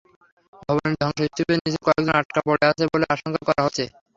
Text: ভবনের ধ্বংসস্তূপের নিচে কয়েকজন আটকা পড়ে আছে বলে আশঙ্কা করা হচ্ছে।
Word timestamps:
ভবনের 0.59 0.93
ধ্বংসস্তূপের 1.01 1.57
নিচে 1.59 1.79
কয়েকজন 1.85 2.15
আটকা 2.15 2.39
পড়ে 2.47 2.63
আছে 2.71 2.83
বলে 2.91 3.05
আশঙ্কা 3.13 3.41
করা 3.47 3.61
হচ্ছে। 3.65 3.83